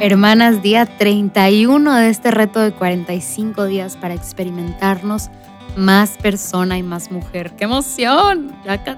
[0.00, 5.28] Hermanas, día 31 de este reto de 45 días para experimentarnos
[5.76, 7.52] más persona y más mujer.
[7.56, 8.52] ¡Qué emoción!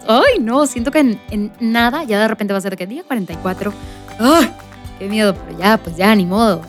[0.06, 0.66] ¡Ay, no!
[0.66, 3.72] Siento que en, nada ya de repente va a ser que día 44.
[4.18, 4.52] ¡Ay!
[4.98, 5.34] ¡Qué miedo!
[5.34, 6.62] Pero ya, pues ya, ni modo.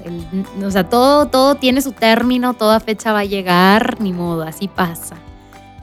[0.64, 4.68] o sea, todo, todo tiene su término, toda fecha va a llegar, ni modo, así
[4.68, 5.18] pasa.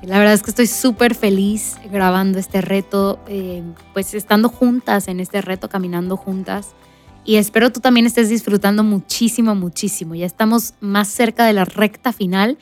[0.02, 3.62] La verdad es que estoy súper feliz grabando este reto, eh,
[3.92, 6.74] pues estando juntas en este reto, caminando juntas
[7.28, 10.14] y espero tú también estés disfrutando muchísimo, muchísimo.
[10.14, 12.56] Ya estamos más cerca de la recta final,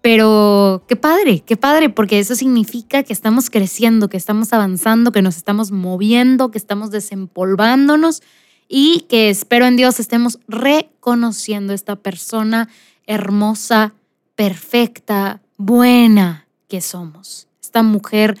[0.00, 5.22] pero qué padre, qué padre, porque eso significa que estamos creciendo, que estamos avanzando, que
[5.22, 8.22] nos estamos moviendo, que estamos desempolvándonos
[8.68, 12.68] y que espero en Dios estemos reconociendo esta persona
[13.06, 13.94] hermosa,
[14.36, 17.48] perfecta, buena que somos.
[17.60, 18.38] Esta mujer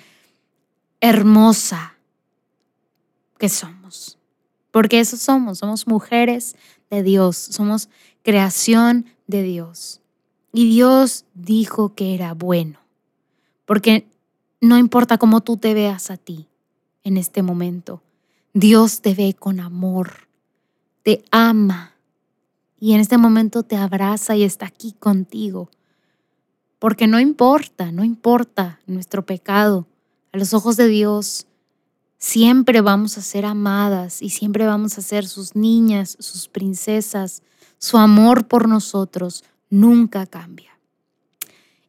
[1.00, 1.96] hermosa
[3.36, 4.16] que somos.
[4.70, 6.56] Porque eso somos, somos mujeres
[6.90, 7.90] de Dios, somos
[8.22, 10.00] creación de Dios.
[10.52, 12.78] Y Dios dijo que era bueno,
[13.66, 14.08] porque
[14.60, 16.48] no importa cómo tú te veas a ti
[17.04, 18.02] en este momento,
[18.52, 20.28] Dios te ve con amor,
[21.02, 21.94] te ama
[22.80, 25.70] y en este momento te abraza y está aquí contigo.
[26.80, 29.86] Porque no importa, no importa nuestro pecado.
[30.32, 31.46] A los ojos de Dios
[32.20, 37.42] Siempre vamos a ser amadas y siempre vamos a ser sus niñas, sus princesas.
[37.78, 40.78] Su amor por nosotros nunca cambia.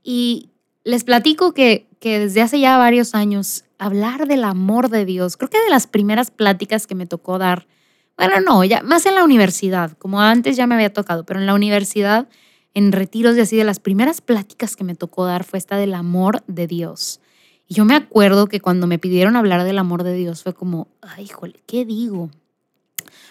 [0.04, 0.50] Y
[0.86, 5.50] les platico que, que desde hace ya varios años hablar del amor de Dios, creo
[5.50, 7.68] que de las primeras pláticas que me tocó dar,
[8.16, 11.46] bueno, no, ya más en la universidad, como antes ya me había tocado, pero en
[11.46, 12.30] la universidad,
[12.74, 15.94] en retiros de así, de las primeras pláticas que me tocó dar fue esta del
[15.94, 17.20] amor de Dios.
[17.68, 20.88] Y yo me acuerdo que cuando me pidieron hablar del amor de Dios fue como,
[21.02, 22.30] ay, híjole, ¿qué digo?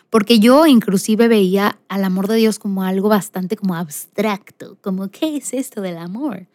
[0.08, 5.36] Porque yo inclusive veía al amor de Dios como algo bastante como abstracto, como, ¿qué
[5.36, 6.46] es esto del amor?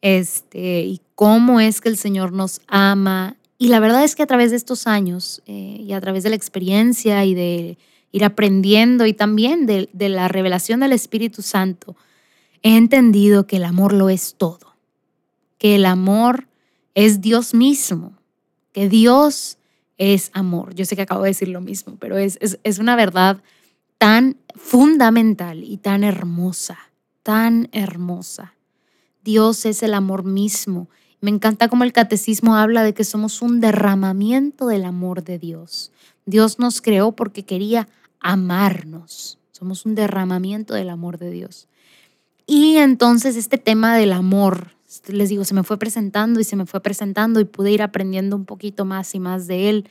[0.00, 3.36] Este, y cómo es que el Señor nos ama.
[3.56, 6.30] Y la verdad es que a través de estos años eh, y a través de
[6.30, 7.78] la experiencia y de
[8.10, 11.94] ir aprendiendo y también de la revelación del Espíritu Santo,
[12.62, 14.74] he entendido que el amor lo es todo,
[15.58, 16.48] que el amor
[16.94, 18.12] es Dios mismo,
[18.72, 19.58] que Dios
[19.98, 20.74] es amor.
[20.74, 23.42] Yo sé que acabo de decir lo mismo, pero es, es, una verdad
[23.98, 26.78] tan fundamental y tan hermosa,
[27.22, 28.54] tan hermosa.
[29.24, 30.88] Dios es el amor mismo.
[31.20, 35.90] Me encanta cómo el catecismo habla de que somos un derramamiento del amor de Dios.
[36.26, 37.88] Dios nos creó porque quería
[38.20, 39.38] amarnos.
[39.50, 41.66] Somos un derramamiento del amor de Dios.
[42.48, 44.72] Y entonces este tema del amor
[45.06, 48.36] les digo, se me fue presentando y se me fue presentando y pude ir aprendiendo
[48.36, 49.88] un poquito más y más de él.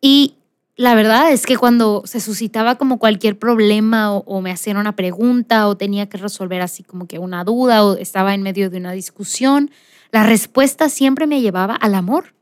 [0.00, 0.34] Y
[0.76, 5.66] la verdad es que cuando se suscitaba como cualquier problema o, me hacían una pregunta
[5.68, 8.92] o tenía que resolver así como que una duda o estaba en medio de una
[8.92, 9.70] discusión,
[10.10, 12.34] la respuesta siempre me llevaba al amor.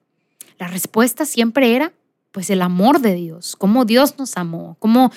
[0.58, 1.92] La respuesta siempre era
[2.32, 5.12] pues el amor de Dios, cómo Dios nos amó, cómo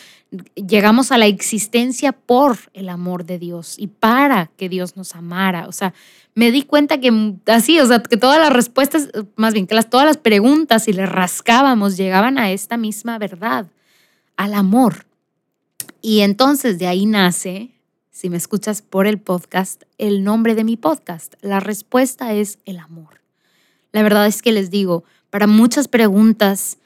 [0.53, 5.67] llegamos a la existencia por el amor de Dios y para que Dios nos amara.
[5.67, 5.93] O sea,
[6.35, 10.05] me di cuenta que así, o sea, que todas las respuestas, más bien que todas
[10.05, 13.67] las preguntas, si le rascábamos, llegaban a esta misma verdad,
[14.35, 15.05] al amor.
[16.01, 17.71] Y entonces de ahí nace,
[18.11, 21.35] si me escuchas por el podcast, el nombre de mi podcast.
[21.41, 23.21] La respuesta es el amor.
[23.93, 26.77] La verdad es que les digo, para muchas preguntas,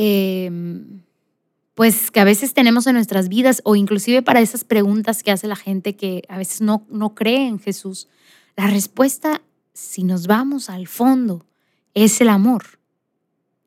[0.00, 1.02] Em,
[1.74, 5.48] pues que a veces tenemos en nuestras vidas o inclusive para esas preguntas que hace
[5.48, 8.06] la gente que a veces no, no cree en Jesús,
[8.54, 9.42] la respuesta,
[9.72, 11.46] si nos vamos al fondo,
[11.94, 12.78] es el amor.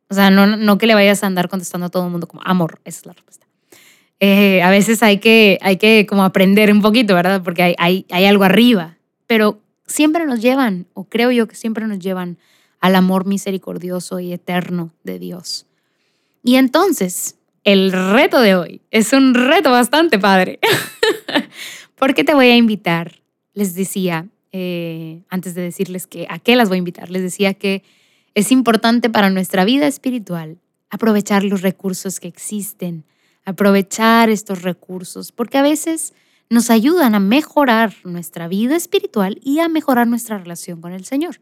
[0.09, 2.41] O sea, no, no que le vayas a andar contestando a todo el mundo como
[2.45, 3.47] amor, esa es la respuesta.
[4.21, 7.43] Eh, a veces hay que, hay que como aprender un poquito, ¿verdad?
[7.43, 11.87] Porque hay, hay, hay algo arriba, pero siempre nos llevan, o creo yo que siempre
[11.87, 12.37] nos llevan
[12.79, 15.65] al amor misericordioso y eterno de Dios.
[16.43, 20.59] Y entonces, el reto de hoy es un reto bastante padre.
[22.01, 23.21] porque te voy a invitar?
[23.53, 27.53] Les decía, eh, antes de decirles que a qué las voy a invitar, les decía
[27.53, 27.83] que
[28.33, 30.57] es importante para nuestra vida espiritual
[30.89, 33.05] aprovechar los recursos que existen,
[33.45, 36.13] aprovechar estos recursos, porque a veces
[36.49, 41.39] nos ayudan a mejorar nuestra vida espiritual y a mejorar nuestra relación con el Señor.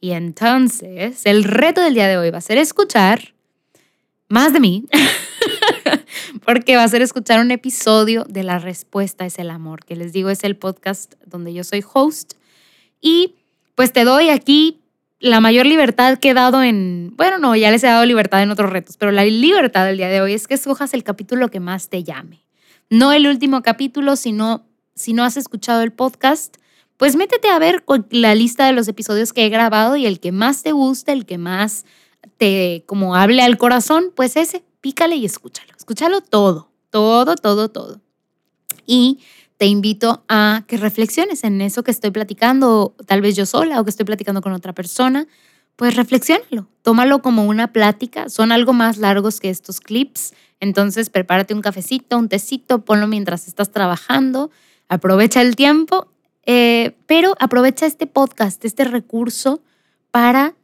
[0.00, 3.32] Y entonces, el reto del día de hoy va a ser escuchar
[4.30, 4.84] más de mí,
[6.46, 10.12] porque va a ser escuchar un episodio de La Respuesta es el Amor, que les
[10.12, 12.34] digo es el podcast donde yo soy host.
[13.00, 13.34] Y
[13.74, 14.78] pues te doy aquí
[15.18, 18.52] la mayor libertad que he dado en, bueno, no, ya les he dado libertad en
[18.52, 21.58] otros retos, pero la libertad del día de hoy es que escojas el capítulo que
[21.58, 22.46] más te llame.
[22.88, 26.56] No el último capítulo, sino si no has escuchado el podcast,
[26.98, 30.30] pues métete a ver la lista de los episodios que he grabado y el que
[30.30, 31.84] más te guste, el que más
[32.86, 35.72] como hable al corazón, pues ese, pícale y escúchalo.
[35.76, 38.00] Escúchalo todo, todo, todo, todo.
[38.86, 39.20] Y
[39.56, 43.84] te invito a que reflexiones en eso que estoy platicando, tal vez yo sola o
[43.84, 45.26] que estoy platicando con otra persona.
[45.76, 48.28] Pues reflexiónalo, tómalo como una plática.
[48.28, 50.34] Son algo más largos que estos clips.
[50.60, 54.50] Entonces prepárate un cafecito, un tecito, ponlo mientras estás trabajando.
[54.88, 56.10] Aprovecha el tiempo
[56.46, 59.60] eh, pero aprovecha este podcast, este recurso
[60.10, 60.54] para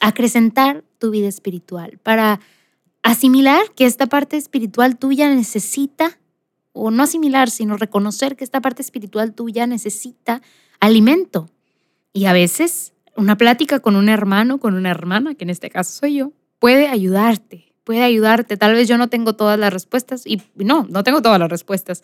[0.00, 2.40] acrecentar tu vida espiritual, para
[3.02, 6.18] asimilar que esta parte espiritual tuya necesita,
[6.72, 10.42] o no asimilar, sino reconocer que esta parte espiritual tuya necesita
[10.80, 11.48] alimento.
[12.12, 15.92] Y a veces una plática con un hermano, con una hermana, que en este caso
[16.00, 18.56] soy yo, puede ayudarte, puede ayudarte.
[18.56, 22.02] Tal vez yo no tengo todas las respuestas y no, no tengo todas las respuestas,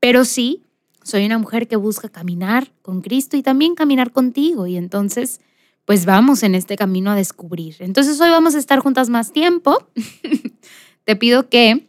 [0.00, 0.62] pero sí
[1.02, 4.66] soy una mujer que busca caminar con Cristo y también caminar contigo.
[4.66, 5.40] Y entonces,
[5.84, 7.76] pues vamos en este camino a descubrir.
[7.80, 9.86] Entonces hoy vamos a estar juntas más tiempo.
[11.04, 11.86] te pido que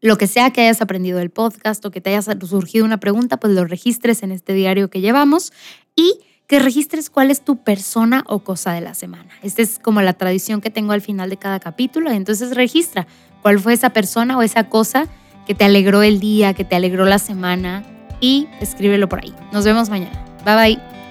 [0.00, 3.38] lo que sea que hayas aprendido del podcast o que te haya surgido una pregunta,
[3.38, 5.52] pues lo registres en este diario que llevamos
[5.96, 9.30] y que registres cuál es tu persona o cosa de la semana.
[9.42, 12.10] Esta es como la tradición que tengo al final de cada capítulo.
[12.10, 13.06] Entonces registra
[13.40, 15.08] cuál fue esa persona o esa cosa
[15.46, 17.84] que te alegró el día, que te alegró la semana,
[18.20, 19.34] y escríbelo por ahí.
[19.52, 20.24] Nos vemos mañana.
[20.44, 21.03] Bye bye.